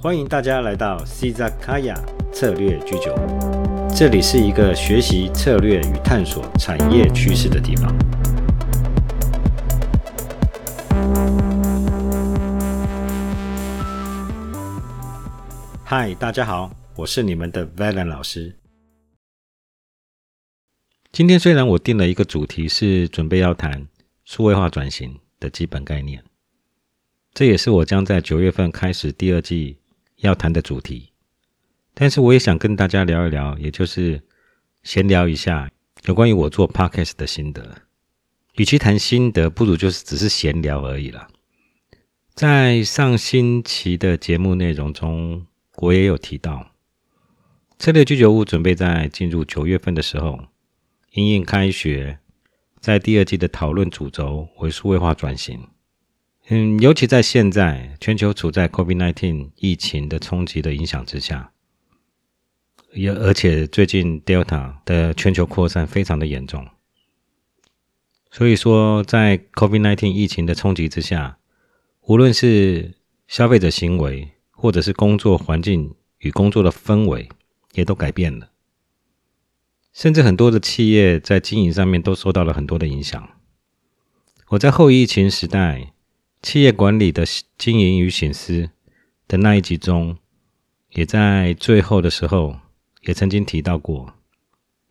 [0.00, 7.92] 欢迎大家来到 c z a k a y a 策略居酒屋，这里是一个学习策略与探索产业趋势的地方。
[15.84, 18.54] 嗨，大家好，我是你们的 Valen 老师。
[21.10, 23.88] 今天虽然我定了一个主题是准备要谈
[24.24, 26.22] 数位化转型的基本概念，
[27.34, 29.77] 这也是我将在九月份开始第二季
[30.18, 31.12] 要谈的主题。
[31.94, 34.22] 但是我也想跟大家聊一聊，也就是
[34.82, 35.70] 闲聊一下
[36.04, 37.82] 有关于我做 Podcast 的心得。
[38.54, 41.28] 与其谈心得，不如就是只是闲聊而已啦。
[42.34, 45.46] 在上星期的节目内容中，
[45.76, 46.72] 我也有提到，
[47.78, 50.46] 策略居酒屋准备在进入九月份的时候。
[51.12, 52.18] 因应开学，
[52.80, 55.66] 在第二季的讨论主轴为数位化转型。
[56.50, 61.52] 嗯，尤其在现在全球处在 COVID-19 疫情的冲击的影响之下，
[62.94, 66.66] 也而且最近 Delta 的全球扩散非常的严重，
[68.30, 71.36] 所以说在 COVID-19 疫情的冲击之下，
[72.06, 72.94] 无论是
[73.26, 77.28] 消费者行为，或者是工作环境与工作的氛围，
[77.74, 78.48] 也都改变了。
[79.92, 83.28] 甚至很多的企业在经营上面都受到了很多的影响。
[84.48, 85.92] 我在后疫情时代
[86.40, 87.24] 企业管理的
[87.56, 88.70] 经营与醒思
[89.26, 90.16] 的那一集中，
[90.90, 92.56] 也在最后的时候
[93.02, 94.14] 也曾经提到过，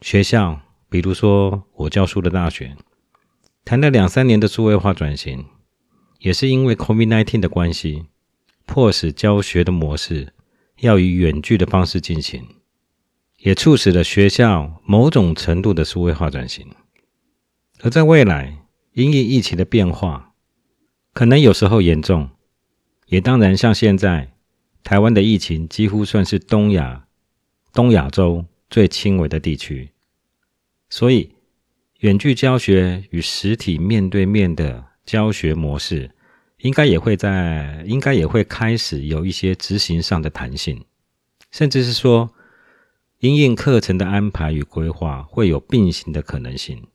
[0.02, 2.76] 学校，比如说我教书的大学，
[3.64, 5.46] 谈了两三年的数位化转型，
[6.20, 8.06] 也是因为 COVID-19 的关系，
[8.66, 10.34] 迫使教学的模式
[10.82, 12.46] 要以远距的方式进行。
[13.38, 16.68] 也促使了学校某种程度的数位化转型，
[17.82, 18.58] 而在未来，
[18.94, 20.27] 因应疫情的变化，
[21.18, 22.30] 可能有时候严重，
[23.08, 24.34] 也当然像现在
[24.84, 27.08] 台湾的疫情，几乎算是东亚、
[27.74, 29.90] 东亚洲最轻微的地区，
[30.92, 31.32] 所以
[32.02, 36.12] 远距教学与实体面对面的教学模式，
[36.60, 40.86] 应该也会在，应该也会开始有一些执行上的弹性，
[41.50, 42.32] 甚至是说。
[43.18, 46.86] 因应课程的安排与规划会有并行的可能性，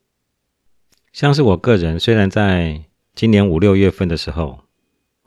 [1.12, 2.84] 像是我个人，虽然在
[3.14, 4.60] 今年五六月份的时候，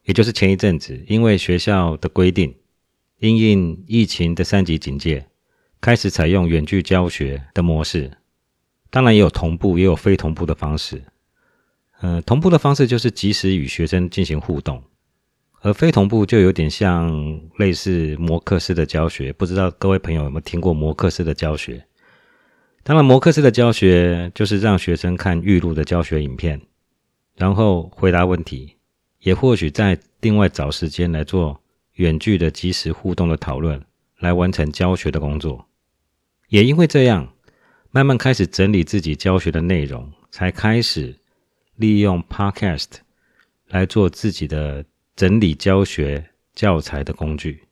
[0.06, 2.56] 也就是前一阵子，因为学校的规定，
[3.20, 5.28] 因应疫情的三级警戒，
[5.80, 8.12] 开始采用远距教学的模式，
[8.90, 11.04] 当然也有同步，也有非同步的方式。
[12.02, 14.84] 呃，同步的方式就是及时与学生进行互动。
[15.62, 21.84] 而非同步就有点像类似摩克斯的教学，不知道各位朋友有没有听过摩克斯的教学？
[22.84, 26.62] 当然，摩克斯的教学就是让学生看预录的教学影片，
[27.36, 28.76] 然后回答问题，
[29.20, 31.62] 也或许在另外找时间来做
[31.94, 33.84] 远距的即时互动的讨论，
[34.20, 35.68] 来完成教学的工作。
[36.50, 37.34] 也因为这样，
[37.92, 41.16] 慢慢开始整理自己教学的内容，才开始
[41.76, 42.88] 利用 Podcast
[43.68, 44.86] 来做自己的。
[45.16, 47.64] 整理教学教材的工具，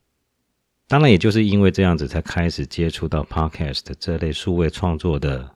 [0.87, 5.53] 当然也就是因为这样子，才开始接触到 Podcast 这类数位创作的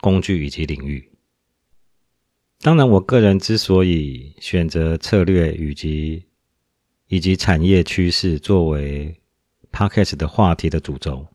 [0.00, 1.09] 工具以及领域。
[2.62, 6.22] 当然，我个人之所以选择策略以及
[7.08, 9.16] 以及产业趋势作为
[9.72, 11.26] Podcast 的话题的主轴，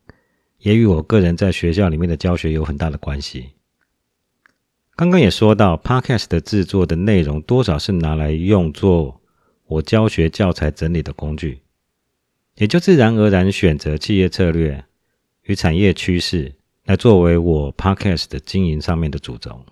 [0.59, 3.50] 也与我个人在学校里面的教学有很大的关系。
[4.96, 9.19] 刚刚也说到，Podcast 的制作的内容多少是拿来用作。
[9.66, 11.59] 我教学教材整理的工具，
[12.58, 14.85] 也就自然而然选择企业策略
[15.46, 16.53] 与产业趋势
[16.84, 19.66] 来作为我 podcast 的经营上面的主轴。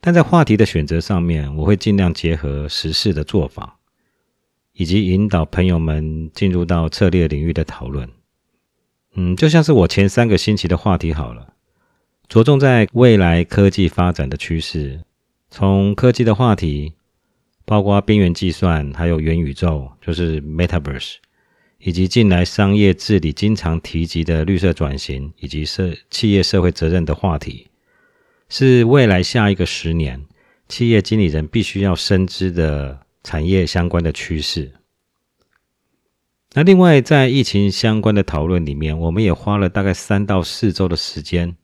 [0.00, 3.78] 但在话题的选择上面，我会尽量结合时事的做法，
[4.72, 8.08] 以及引导朋友们进入到策略领域的讨论。
[9.14, 11.54] 嗯，就像是我前三个星期的话题好了，
[12.28, 15.00] 着重在未来科技发展的趋势，
[15.50, 16.94] 从科技的话题。
[17.64, 21.16] 包括边缘计算，还有元宇宙，就是 Metaverse，
[21.76, 27.66] 以及近来商业治理经常提及的绿色转型，以及社企业社会责任的话题，
[28.48, 30.24] 是未来下一个十年
[30.68, 34.72] 企业经理人必须要深知的产业相关的趋势。
[36.54, 41.56] 那另外，在疫情相关的讨论里面，我们也花了大概三到四周的时间，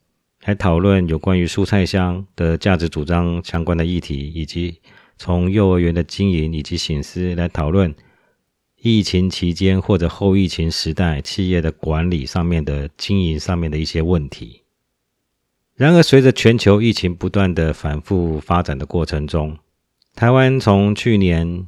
[0.45, 4.81] 来讨论有关于蔬菜箱的价值主张相关的议题，以及。
[5.17, 7.95] 从幼儿园的经营以及醒思来讨论
[8.83, 14.64] 疫情期间或者后疫情时代企业的管理上面的经营上面的一些问题。
[15.77, 19.59] 然而，随着全球疫情不断的反复发展的过程中，
[20.15, 21.67] 台湾从去年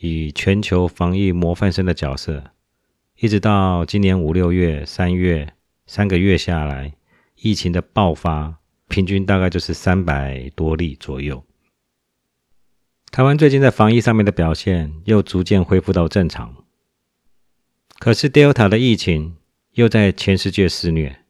[0.00, 2.50] 以全球防疫模范生的角色，
[3.18, 5.54] 一直到今年五六月、三月
[5.86, 6.92] 三个月下来，
[7.40, 8.56] 疫情的爆发
[8.88, 11.42] 平均大概就是三百多例左右。
[13.10, 16.54] 台湾最近在防疫上面的表现又逐渐恢复到正常，
[17.98, 19.36] 可是 Delta 的疫情
[19.72, 21.20] 又在全世界肆虐，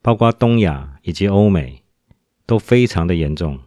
[0.00, 1.84] 包括东亚以及欧美
[2.44, 3.60] 都非常的严重。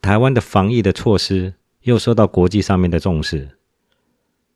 [0.00, 3.58] 台湾的防疫的措施又受到国际上面的重视，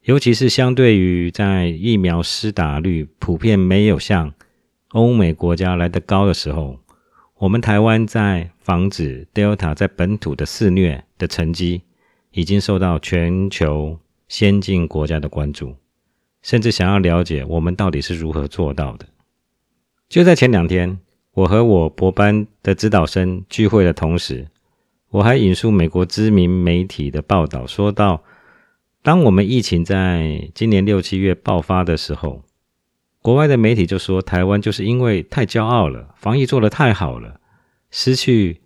[0.04, 4.32] 尤其是相对于在疫苗施打率普遍没有像
[4.92, 6.78] 欧美国家来得高的时候。
[7.36, 11.82] 我们台湾在防止 Delta 在本土的肆虐的成绩，
[12.30, 13.98] 已经受到全球
[14.28, 15.74] 先进国家的关注，
[16.40, 19.06] 甚至想要了解我们到底是如何做到的。
[20.08, 21.00] 就在前两天，
[21.34, 24.48] 我和我博班的指导生聚会的同时，
[25.08, 28.22] 我还引述美国知名媒体的报道，说到，
[29.02, 32.42] 当我们疫情在今年六七月爆发的时候。
[33.22, 37.40] 国外的媒体就说，台湾就是因为太骄傲了，防疫做得太好了，
[37.88, 38.60] 失去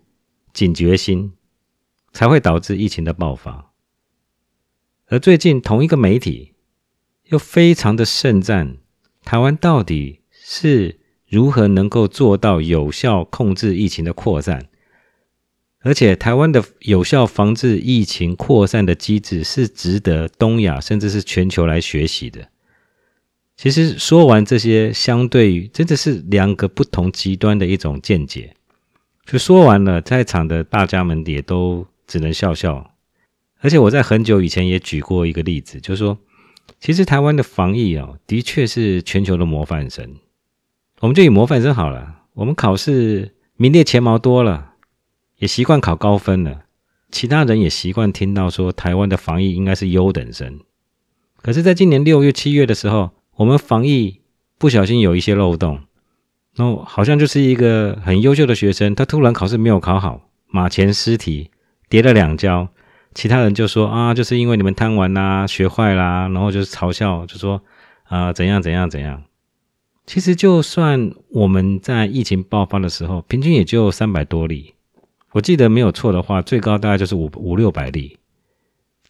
[0.54, 1.34] 警觉心，
[2.10, 3.70] 才会导致疫情的爆发。
[5.08, 6.54] 而最近同一个媒体
[7.26, 8.78] 又非常的盛赞
[9.22, 10.95] 台湾到底是
[11.28, 14.68] 如何能够做到有效控制疫情的扩散，
[15.80, 22.48] 而且台湾的有效防治疫情扩散的机制是值得东亚甚至是全球来学习的。
[23.56, 28.54] 其实说完这些，相对于真的是两个不同极端的一种见解，
[29.24, 32.92] 就说完了，在场的大家们也都只能笑笑。
[33.60, 36.18] 而且我在很久以前也举过一个例子，就是说，
[36.78, 40.14] 其实台湾的防疫啊，的确是全球的模范生。
[41.00, 44.72] 我们就以模范生好了，我们考试名列前茅多了，
[45.36, 46.62] 也习惯考高分了，
[47.10, 50.60] 其他人也习惯听到说台湾的防疫应该是优等生。
[51.42, 54.22] 可是，在今年六月、七月的时候，我们防疫
[54.58, 55.80] 不小心有一些漏洞，
[56.54, 61.50] 然后好像就是一个很优秀的学生，他突然考试没有考好，马前失蹄，
[61.90, 62.68] 跌了两跤，
[63.14, 67.62] 其他人就说啊，就是因为你们贪玩啦，学坏啦，然后就是嘲笑，就说
[68.04, 69.22] 啊怎样怎样怎样。
[70.06, 74.74] 其实就算我们在疫情爆发的时候，平均也就三百多例，
[75.32, 78.16] 我记得没有错的话，最高大概就是五五六百例。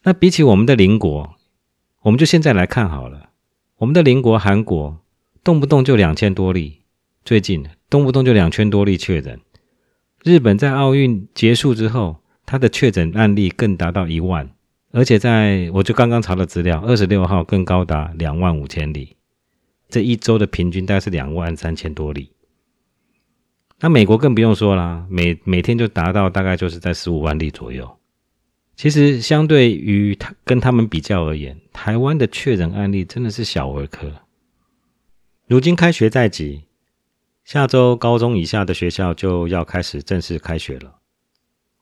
[0.04, 1.34] 那比起我们的邻国，
[2.02, 3.30] 我们就现在来看好了。
[3.78, 4.98] 我们的邻国韩国
[5.44, 6.80] 动不动就两千多例，
[7.24, 9.38] 最近动不动就两千多例确诊。
[10.24, 12.16] 日本在奥运结束之后，
[12.46, 14.48] 它的确诊案例更达到一万，
[14.92, 19.15] 而且在我就刚刚查的资料，二十六号更高达两万五千例。
[19.88, 22.30] 这一周的平均大概是两万三千多例。
[23.80, 27.98] 那美国更不用说啦，每每天就达到大概就是在十五万例左右。
[28.74, 34.12] 其实，相对于他跟他们比较而言，台湾的确诊案例真的是小儿科。
[35.46, 36.64] 如今开学在即，
[37.44, 40.96] 下周高中以下的学校就要开始正式开学了，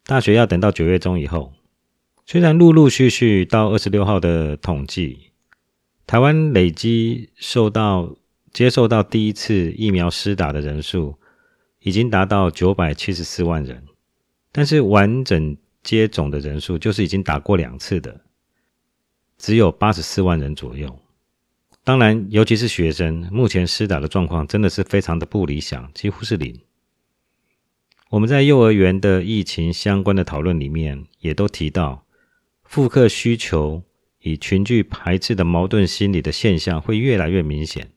[0.04, 1.52] 大学要等到九月中以后。
[2.26, 5.32] 虽然陆陆续续到二十六号的统计，
[6.06, 8.16] 台湾累积受到
[8.52, 11.18] 接受到第一次疫苗施打的人数
[11.80, 13.84] 已经达到九百七十四万人，
[14.52, 15.56] 但是完整。
[15.84, 18.22] 接种的人数就是已经打过两次的，
[19.36, 20.98] 只有八十四万人左右。
[21.84, 26.58] 当然，尤其是学生，目前施打的状况真的是非常的不理想，几乎是零。
[28.08, 32.06] 我们在幼儿园的疫情相关的讨论里面，也都提到，
[32.62, 33.82] 复课需求
[34.24, 37.90] 以群聚排斥的矛盾心理的现象会越来越明显。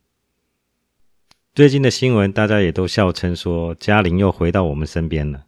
[1.56, 5.46] 最近的新闻，大家也都笑称说，嘉玲又回到我们身边了。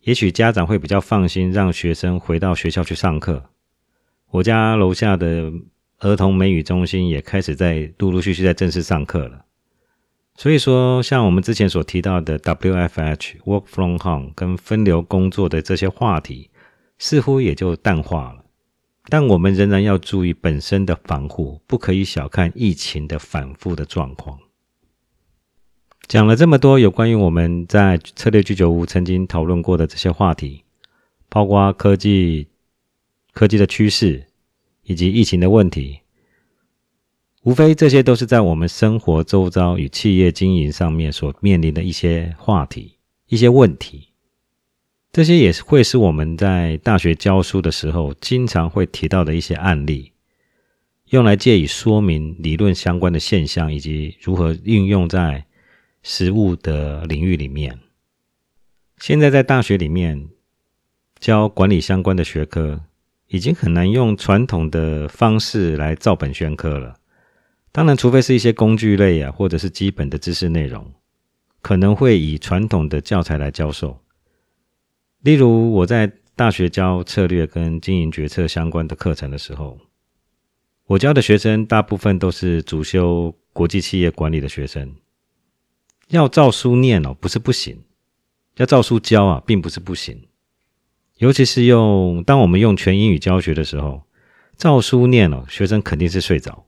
[0.00, 3.50] 也许家长会比较放心，让学生回到学校去上课。
[4.32, 5.52] 我家楼下的
[6.00, 9.44] 儿童美语中心也开始在陆陆续续在正式上课了。
[10.34, 16.50] 所以说，像我们之前所提到的 WFH Work from Home 跟分流工作的这些话题，
[16.98, 18.43] 似乎也就淡化了。
[19.08, 24.38] 但我们仍然要注意本身的防护，不可以小看疫情的反复的状况。
[26.06, 30.64] 讲了这么多有关于我们在策略居酒屋曾经讨论过的这些话题，
[31.28, 32.48] 包括科技、
[33.32, 34.26] 科技的趋势
[34.82, 36.00] 以及疫情的问题，
[37.42, 42.96] 无非这些都是在我们生活周遭与企业经营上面所面临的一些话题、
[43.28, 44.13] 一些问题。
[45.14, 50.12] 这些也是会是我们在大学教书的时候经常会提到的一些案例，
[51.10, 55.46] 用来借以说明理论相关的现象以及如何运用在。
[56.06, 57.78] 实物的领域里面，
[58.98, 60.28] 现在在大学里面
[61.18, 62.78] 教管理相关的学科，
[63.28, 66.96] 已经很难用传统的方式来照本宣科了。
[67.72, 70.92] 当然，除非是一些工具类啊，或者是基本的知识内容，
[71.62, 74.03] 可能会以传统的教材来教授。
[75.24, 79.78] 例如，我在大学教策略跟经营决策相关的课程的时候，
[80.84, 84.94] 我教的学生大部分都是主修国际企业管理的学生。
[86.08, 87.76] 要照书念哦，不是不行；
[88.58, 90.28] 要照书教啊，并不是不行。
[91.16, 94.02] 尤其是用当我们用全英语教学的时候，
[94.58, 96.66] 照书念哦，学生肯定是睡着。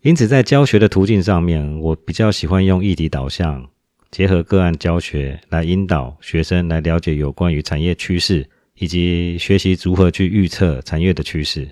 [0.00, 3.68] 因此，在教学的途径上面，我比较喜欢用议题导向，
[4.10, 11.68] 结合个案教学来引导学生来了解有关于产业趋势，以及学习如何去预测产业的趋势。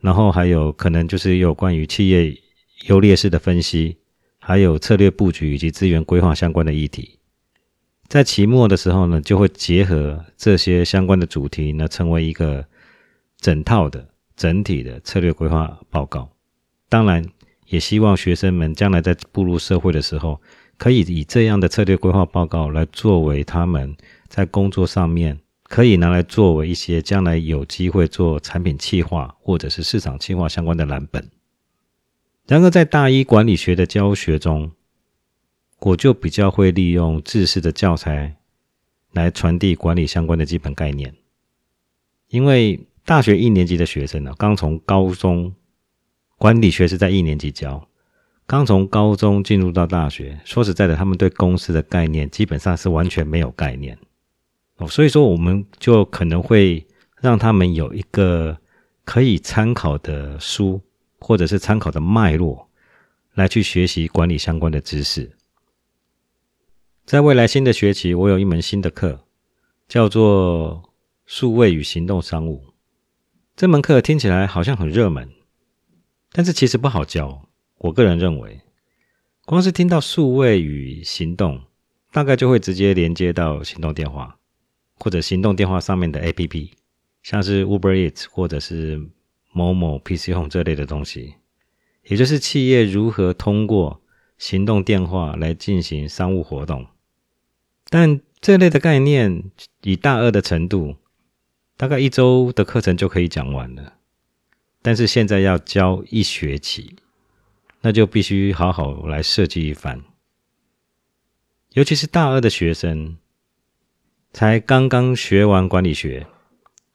[0.00, 2.36] 然后还有可能就是有关于企业
[2.86, 3.98] 优劣势的分析。
[4.44, 7.16] 还有策略布局以及资源规划相关的议题，
[8.08, 12.66] 在期末的时候呢，就会结合这些相关的主题呢，成为一个
[13.38, 14.04] 整套的
[14.34, 16.28] 整体的策略规划报告。
[16.88, 17.24] 当然，
[17.68, 20.42] 也希望学生们将来在步入社会的时候，
[20.82, 23.96] 可以以这样的策略规划报告来作为他们
[24.26, 31.30] 在工作上面可以拿来作为一些将来有机会做产品企划或者是市场企划相关的蓝本。
[32.48, 34.72] 然而，在大一管理学的教学中，
[35.78, 38.34] 我就比较会利用制式的教材
[39.12, 41.14] 来传递管理相关的基本概念。
[42.26, 45.54] 因为大学一年级的学生呢，刚从高中
[46.38, 47.86] 管理学是在一年级教，
[48.52, 53.98] 刚从高中进入到大学，说实在的，他们对公司的概念基本上是完全没有概念
[54.76, 54.86] 哦。
[54.86, 56.86] 所以说，我们就可能会
[57.18, 58.58] 让他们有一个
[59.06, 60.78] 可以参考的书。
[61.24, 62.66] 或者是参考的脉络，
[63.34, 65.30] 来去学习管理相关的知识。
[67.06, 69.20] 在未来新的学期，我有一门新的课，
[69.86, 70.82] 叫做
[71.24, 72.64] “数位与行动商务”。
[73.54, 75.30] 这门课听起来好像很热门，
[76.32, 77.48] 但是其实不好教。
[77.82, 78.62] 我个人认为，
[79.44, 81.62] 光是听到“数位与行动”，
[82.10, 84.38] 大概就会直接连接到行动电话，
[84.96, 86.70] 或者行动电话上面的 APP，
[87.22, 89.08] 像是 Uber Eats 或者是。
[89.54, 91.34] 某某 PC Home 这类的东西，
[92.04, 94.00] 也就是企业如何通过
[94.38, 96.86] 行动电话来进行商务活动。
[97.90, 99.44] 但这类的概念，
[99.82, 100.96] 以大二的程度，
[101.76, 103.92] 大概一周的课程就可以讲完了。
[104.80, 106.96] 但是现在要教一学期，
[107.82, 110.02] 那就必须好好来设计一番。
[111.72, 113.18] 尤其是大二的学生，
[114.32, 116.26] 才刚刚学完管理学，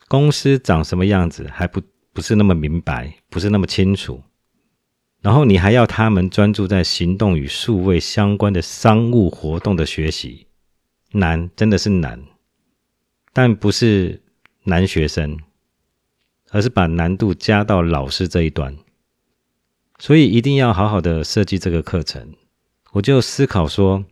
[0.07, 1.81] 公司长什么样子还不。
[2.13, 4.23] 不是那么明白，不是那么清楚，
[5.21, 10.47] 然后你还要他们专注在行动与数位相关的商务活动的学习，
[11.11, 12.19] 难，真的是难，
[13.33, 14.23] 但不是
[14.63, 15.37] 难学生，
[16.49, 18.75] 而是把难度加到老师这一端，
[19.97, 22.35] 所以一定要好好的设计这个课程。
[22.93, 24.05] 我就思考说，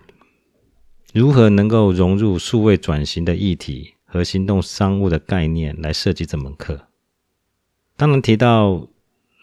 [1.13, 6.87] 如何能够融入数位转型的议题和行动商务的概念来设计这门课。
[7.95, 8.87] 当然提到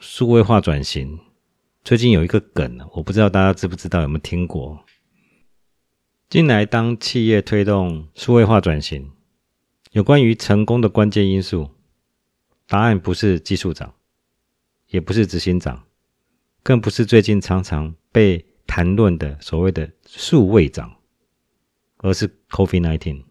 [0.00, 1.18] 数位化转型，
[1.84, 4.84] 最近有一个梗，我不知道大家知不知道，有没有听过？
[6.28, 9.11] 近来当企业推动数位化转型，
[9.92, 11.70] 有关于成功的关键因素，
[12.66, 13.94] 答案不是技术长，
[14.88, 15.84] 也不是执行长，
[16.62, 20.97] 更不是最近常常被谈论的所谓的数位长，
[21.99, 23.25] 而是 COVID-19。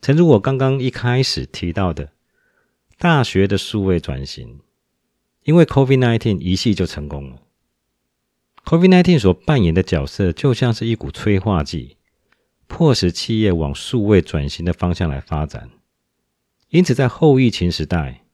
[0.00, 2.12] 诚如我刚刚一开始提到的。
[2.98, 4.60] 大学的数位转型，
[5.44, 7.42] 因为 COVID-19 一系就成功了。
[8.64, 11.98] COVID-19 所扮演的角色就像是一股催化剂，
[12.66, 15.68] 迫使企业往数位转型的方向来发展。
[16.70, 18.24] 因此，在后疫情时代，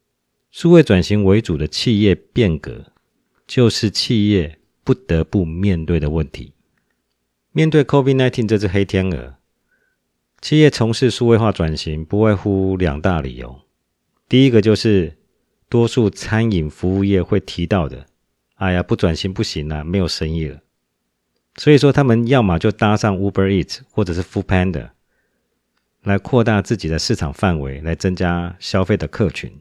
[0.52, 2.91] 数位转型为主的企业变革，
[3.54, 6.54] 就是企业不得不面对的问题。
[7.50, 9.34] 面对 COVID-19 这只黑天鹅，
[10.40, 13.60] 企业从事数位化转型，不外乎两大理由。
[14.26, 15.18] 第一个就是
[15.68, 18.06] 多数餐饮服务业会提到的，
[18.54, 20.62] 哎呀，不转型不行啊，没有生意了。
[21.56, 24.92] 所以说，他们要么就搭上 Uber Eats 或者是 Food Panda
[26.04, 29.52] 来扩大自己的市场范围，来增加消费的客群，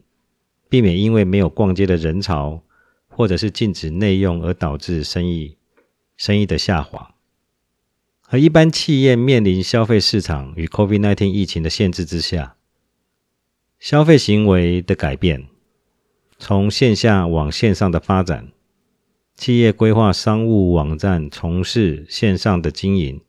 [0.70, 2.64] 避免因为没有逛街的人潮，
[3.12, 5.58] 或者是禁止内用而导致生意
[6.18, 7.13] 生意的下滑。
[8.30, 12.56] 而一般企业面临消费市场与 COVID-19 疫情的限制之下。
[13.77, 15.48] 消费行为的改变，
[16.38, 18.51] 从线下往线上的发展，
[19.36, 23.22] 企业规划商务网站从事线上的经营，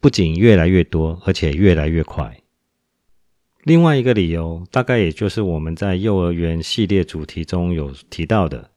[0.00, 2.40] 不仅越来越多，而且越来越快。
[3.62, 8.70] 另外一个理由，大概也就是我们在幼儿园系列主题中有提到的，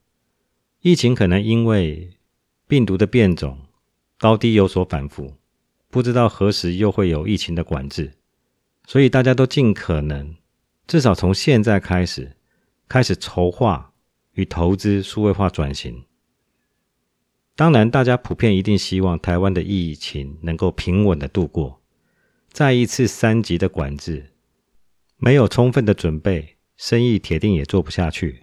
[0.82, 2.18] 疫情可能因为
[2.68, 3.60] 病毒的变种
[4.18, 5.36] 高低有所反复，
[5.90, 8.14] 不知道何时又会有疫情的管制，
[8.88, 10.36] 所以大家都尽可能，
[10.88, 12.36] 至少从现在开始，
[12.88, 13.94] 开始筹划
[14.34, 16.04] 与投资数位化转型。
[17.56, 21.80] 当然，大家普遍一定希望台湾的疫情能够平稳的度过。
[22.50, 24.32] 再一次三级的管制，
[25.18, 28.40] 没有充分的准备，生意铁定也做不下去。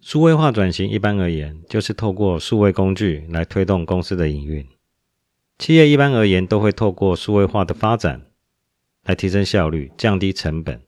[0.00, 4.66] 数位化转型一般而言，就是透过数位工具来推动公司的营运。
[5.58, 8.26] 企业一般而言都会透过数位化的发展，
[9.04, 10.82] 来提升效率、降低成本、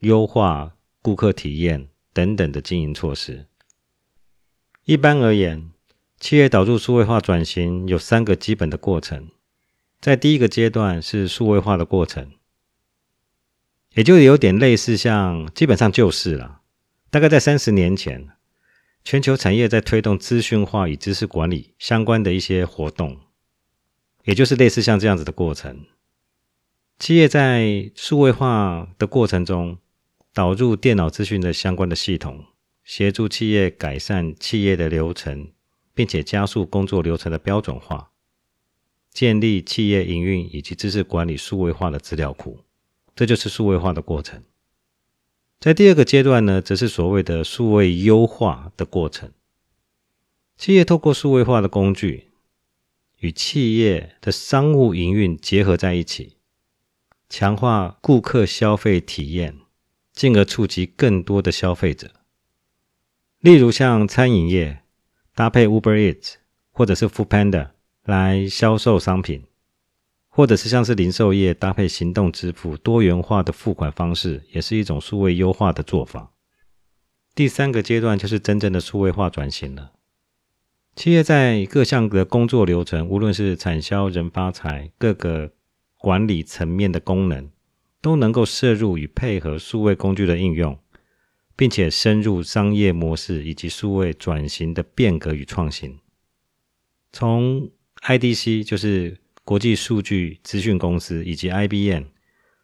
[0.00, 3.46] 优化顾客体验等等的经营措施。
[4.84, 5.70] 一般而言。
[6.18, 9.28] 企业导入数位化转型有三个基本的过程，
[10.00, 12.30] 在第一个阶段是数位化的过程，
[13.92, 16.62] 也就有点类似像，基本上就是了。
[17.16, 18.28] 大概在三十年前，
[19.02, 23.18] 全球产业在推动资讯化与知识管理相关的一些活动，
[24.24, 25.86] 也就是类似像这样子的过程。
[26.98, 29.78] 企业在数位化的过程中，
[30.34, 32.44] 导入电脑资讯的相关的系统，
[32.84, 35.52] 协助企业改善企业的流程。
[35.94, 38.10] 并且加速工作流程的标准化，
[39.10, 42.60] 建立企业营运以及知识管理数位化的资料库，
[43.14, 44.42] 这就是数位化的过程。
[45.58, 49.32] 在第二个阶段呢，则是所谓的数位优化的过程。
[50.56, 52.30] 企业透过数位化的工具，
[53.18, 56.36] 与企业的商务营运结合在一起，
[57.28, 59.58] 强化顾客消费体验，
[60.12, 62.10] 进而触及更多的消费者。
[63.40, 64.82] 例如像餐饮业。
[65.36, 66.36] 搭配 Uber Eats
[66.72, 67.68] 或者是 Food Panda
[68.04, 69.44] 来销售商品，
[70.36, 76.30] 或者是像是零售业搭配行动支付多元化的付款方式，也是一种数位优化的做法。
[77.34, 79.92] 第三个阶段就是真正的数位化转型了。
[80.94, 85.52] 企业在各项的工作流程，无论是产销人发财各个
[85.96, 87.50] 管理层面的功能，
[88.02, 90.78] 都能够摄入与配合数位工具的应用。
[91.56, 95.98] 并且深入商业模式以及数位转型的变革与创新。
[97.10, 97.70] 从
[98.02, 102.02] IDC 就是国际数据资讯公司以及 IBM，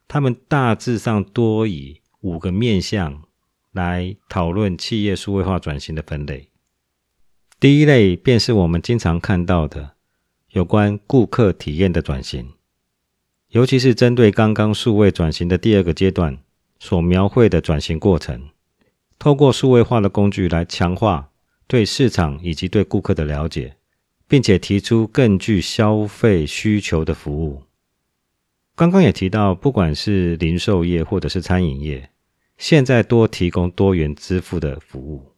[0.09, 3.23] 他们大致上多以五个面向
[3.71, 6.49] 来讨论企业数位化转型的分类。
[7.61, 9.93] 第一类便是我们经常看到的
[10.49, 12.51] 有关顾客体验的转型，
[13.51, 16.37] 尤其是针对刚刚数位转型的第二个阶段
[16.81, 18.49] 所描绘的转型过程。
[19.21, 21.31] 透过数位化的工具来强化
[21.69, 23.77] 对市场以及对顾客的了解，
[24.33, 27.65] 并且提出更具消费需求的服务。
[28.75, 32.09] 刚刚也提到，不管是零售业或者是餐饮业，
[32.57, 35.35] 现在多提供多元支付的服务。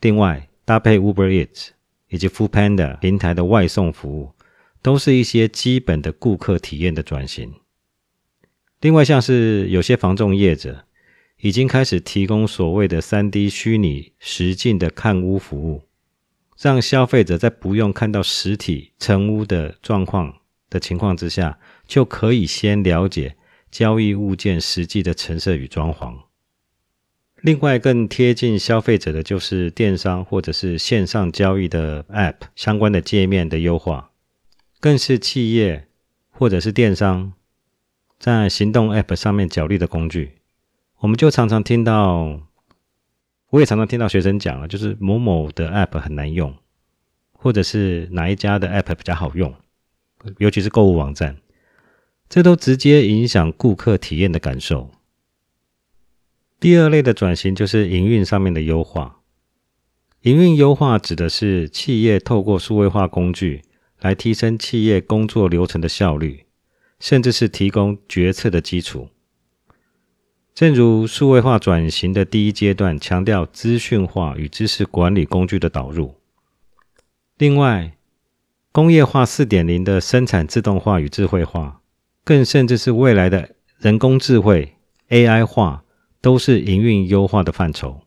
[0.00, 1.68] 另外，搭配 Uber Eats
[2.08, 4.30] 以及 Food Panda 平台的外送服务，
[4.80, 7.52] 都是一些基本的顾客体验的转型。
[8.80, 10.86] 另外，像是有些房仲业者。
[11.40, 15.82] 已经开始提供所谓的三 D 虚拟实境的看屋服务，
[16.60, 23.36] 让消费者在不用看到实体成屋的状况的情况之下，就可以先了解
[23.70, 26.14] 交易物件实际的成色与装潢。
[27.40, 34.10] 另外，更贴近消费者的就是电商或者是线上交易的 App 相关的界面的优化，
[34.80, 35.86] 更是企业
[36.30, 37.34] 或者是电商
[38.18, 40.38] 在行动 App 上面角力的工具。
[40.98, 42.40] 我们就常常听到，
[43.50, 46.54] 我也常常听到学生讲啊，就是某某的 App 很难用，
[47.32, 49.54] 或者是哪一家的 App 比较好用，
[50.36, 51.38] 尤其是购物网站，
[52.28, 54.90] 这都直接影响顾客体验的感受。
[56.60, 59.20] 第二类的转型就是营运上面的优化。
[60.22, 63.62] 营运优化指的是企业透过数位化工具
[64.00, 66.44] 来提升企业工作流程的效率，
[67.00, 69.08] 甚至是提供决策的基础。
[70.58, 76.16] 正如数位化转型的第一阶段强调资讯化与知识管理工具的导入，
[77.36, 77.96] 另外，
[78.72, 81.80] 工业化四点零的生产自动化与智慧化，
[82.24, 84.74] 更甚至是未来的人工智慧
[85.10, 85.84] AI 化，
[86.20, 88.00] 都是营运优化的范畴。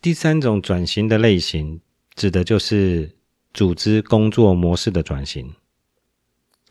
[0.00, 1.82] 第三种转型的类型，
[2.14, 3.18] 指的就是
[3.52, 5.52] 组织工作模式的转型，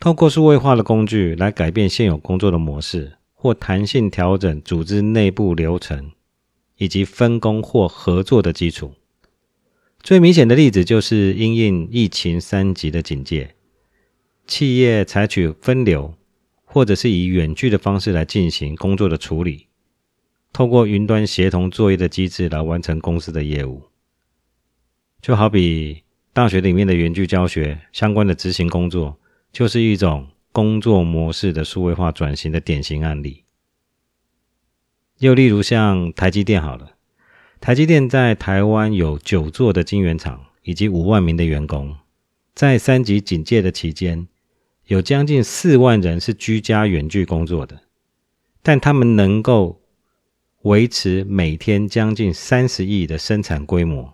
[0.00, 3.17] 透过数位化的工具来改变现有工作的模式。
[3.40, 6.10] 或弹性调整组织内部流程，
[6.76, 8.94] 以及分工或合作的基础。
[10.02, 13.54] 最明显的例子就是因应疫情三级的警戒，
[14.44, 16.14] 企业采取分流，
[16.64, 19.68] 或者是以远距的方式来进行工作的处理，
[20.52, 23.82] 透过云端协同作业的机制来完成公司的业务。
[25.22, 29.16] 就好比大学里面的园具教学相关的执行工作，
[29.52, 30.26] 就是一种
[30.58, 33.44] 工作模式的数位化转型的典型案例。
[35.20, 36.94] 又例如像台积电好了，
[37.60, 41.94] 台积电在台湾有九座的晶圆厂，以及五万名的员工，
[42.56, 44.26] 在三级警戒的期间，
[44.86, 47.82] 有将近四万人是居家远距工作的，
[48.60, 49.80] 但他们能够
[50.62, 54.12] 维持每天将近三十亿的生产规模。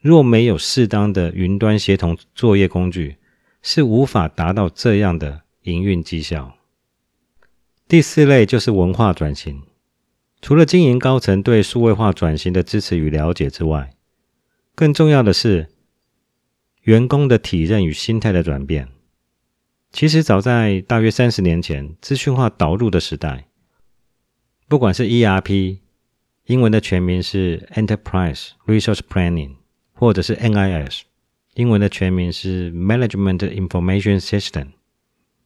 [0.00, 3.18] 若没有适当的云端协同作业工具，
[3.62, 6.56] 是无法达到这样的营运绩效。
[7.88, 9.62] 第四类就是文化转型。
[10.40, 13.94] 除了经营高层对数位化转型的支持与了解之外，
[14.74, 15.68] 更重要的是
[16.82, 18.88] 员工的体认与心态的转变。
[19.92, 23.46] 其实早在大约三十年前，资讯化导入的时代，
[24.66, 25.78] 不管是 ERP，
[26.46, 29.56] 英文的全名是 Enterprise Resource Planning，
[29.92, 31.02] 或者是 NIS，
[31.54, 34.68] 英文的全名是 Management Information System，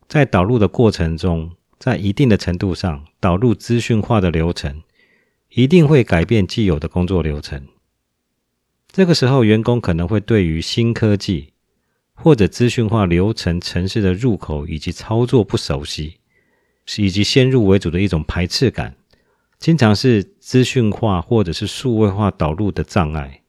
[0.08, 4.82] 在导入的过程中，在一定的程度上导入资讯化的流程。
[5.50, 7.66] 一定会改变既有的工作流程。
[8.92, 11.54] 这个时候，员工可能会对于新科技
[12.12, 16.16] 或者资讯化流程程式的入口以及操作不熟悉，
[16.98, 18.96] 以及先入为主的一种排斥感，
[19.58, 23.42] 经常是资讯化或者是数位化导入的障碍。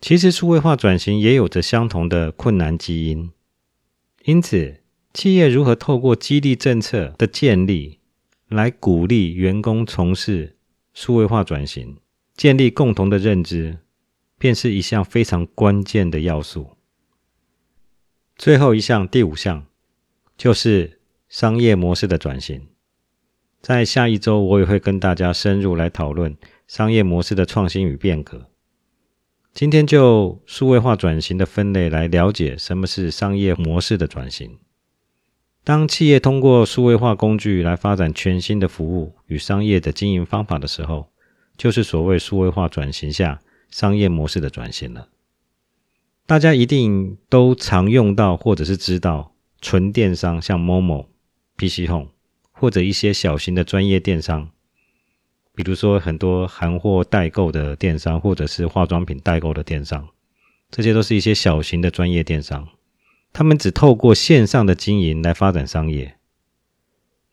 [0.00, 3.30] 其实，数位化转型也有着相同的困难基因。
[4.24, 4.80] 因此，
[5.16, 8.00] 企业如何透过激励政策的建立，
[8.48, 10.58] 来鼓励员工从事？
[10.92, 11.96] 数位化转型，
[12.36, 13.78] 建立共同的认知，
[14.36, 16.76] 便是一项非常关键的要素。
[18.36, 19.64] 最后一项，第五项，
[20.36, 21.00] 就是
[21.30, 22.66] 商业模式的转型。
[23.62, 28.50] 在下一周，我也会跟大家深入来讨论商业模式的创新与变革。
[29.54, 34.58] 今天就数位化转型的分类来了解什么是商业模式的转型。
[35.66, 41.08] 当企业通过数位化工具来发展全新的服务与商业的经营方法的时候，
[41.56, 45.08] 就是所谓数位化转型下商业模式的转型了。
[46.24, 51.06] 大家一定都常用到或者是知道纯电商，像 Momo、
[51.56, 52.10] PC Home，
[52.52, 54.48] 或者一些小型的专业电商，
[55.52, 60.08] 比如说很多韩货代购的电商，或者是化妆品代购的电商，
[60.70, 62.68] 这些都是一些小型的专业电商。
[63.36, 66.16] 他们只透过线上的经营来发展商业，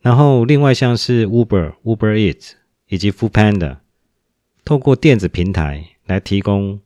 [0.02, 2.56] 然后另外像是 Uber、Uber Eats
[2.90, 3.78] 以及 Food Panda，
[4.66, 6.82] 透过电子平台来提供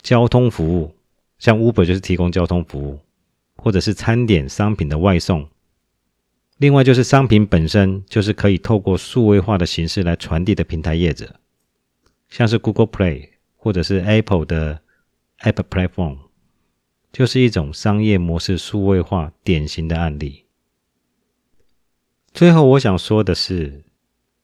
[0.00, 0.94] 交通服务，
[1.38, 3.00] 像 Uber 就是提供交通服务，
[3.56, 5.46] 或者是餐点商品的外送。
[6.56, 11.38] 另外就是商品本身就是可以透过数位化的形式来传递的平台业者，
[12.30, 14.80] 像是 Google Play 或者是 Apple 的
[15.40, 16.16] App Platform。
[17.14, 20.46] 就是一种商业模式数位化典型的案例。
[22.32, 23.84] 最后，我想说的是，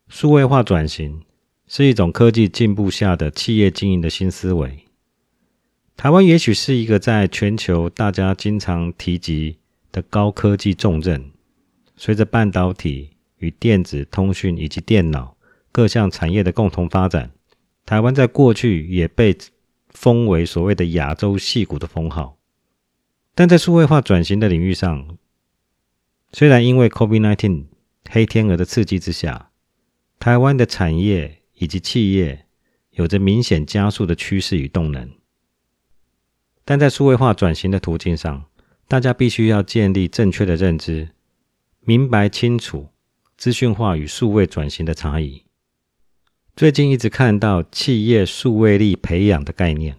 [0.06, 1.24] 数位化转型
[1.66, 4.84] 是一种科技进步下的企业经营的新思维。
[5.96, 9.58] 台湾也许是一个在全球大家经常提及
[9.90, 11.32] 的高科技重镇。
[11.96, 15.36] 随着半导体与电子通讯以及电脑
[15.72, 17.32] 各项产业的共同发展，
[17.84, 19.36] 台湾在过去也被
[19.88, 22.36] 封为所谓的亚洲戏骨的封号。
[23.34, 25.16] 但在数位化转型的领域上，
[26.32, 27.66] 虽然因为 COVID-19
[28.10, 29.50] 黑天鹅的刺激之下，
[30.18, 32.46] 台湾的产业以及企业
[32.90, 35.10] 有着明显加速的趋势与动能，
[36.64, 38.44] 但在数位化转型的途径上，
[38.86, 41.10] 大家必须要建立正确的认知，
[41.80, 42.90] 明白清楚
[43.36, 45.44] 资讯化与数位转型的差异。
[46.56, 49.96] 最近一直看到企业数位力培养的概念。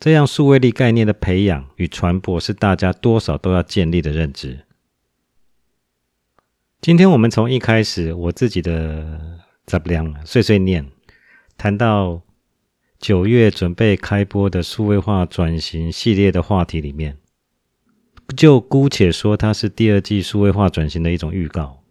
[0.00, 4.64] 这样数位力概念的培养与传播是大家多少都要建立的认知。
[6.80, 10.90] 今天我们从一开始我自己的怎么样碎碎念，
[11.58, 12.22] 谈到
[12.98, 17.18] 九月准备开播的数位化转型系列的话题里面，
[18.34, 21.84] 就姑且说它是第二季数位化转型的一种预告。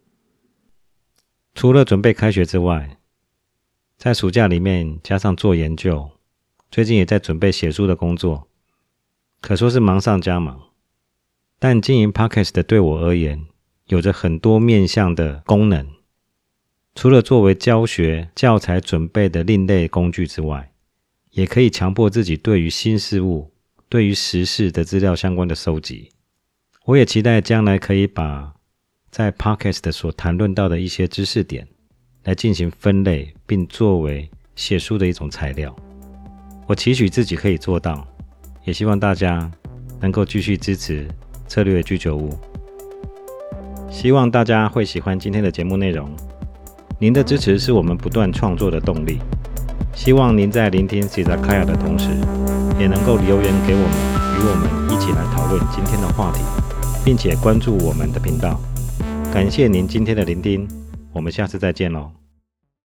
[1.54, 2.98] 除了准备开学之外，
[4.00, 6.10] 在暑假里面加上做研究。
[6.72, 8.48] 最近也在准备写书的工作，
[9.42, 10.70] 可说是忙上加忙。
[11.58, 13.48] 但经营 Podcast 对我而言，
[13.88, 15.88] 有着很多面向的功能。
[16.94, 20.72] 除了作为教学教材准备的另类工具之外，
[21.32, 23.52] 也可以强迫自己对于新事物、
[23.90, 26.12] 对于时事的资料相关的收集。
[26.86, 28.54] 我也期待将来可以把
[29.10, 31.68] 在 Podcast 所谈论到的一些知识点，
[32.24, 35.76] 来进行分类，并作为写书的一种材料。
[36.70, 38.06] 我期许自己可以做到，
[38.64, 39.50] 也希望大家
[40.00, 41.08] 能够继续支持
[41.48, 42.30] 策略居酒屋。
[43.90, 46.08] 希望大家会喜欢今天的节目内容。
[47.00, 49.18] 您的支持是我们不断创作的动力。
[49.96, 52.12] 希望您在聆听 c 扎卡亚的同时，
[52.80, 53.92] 也能够留言给我们，
[54.38, 56.40] 与我们一起来讨论今天的话题，
[57.04, 58.62] 并且关注我们的频道。
[59.34, 60.68] 感谢您今天的聆听，
[61.14, 62.19] 我们下次再见喽。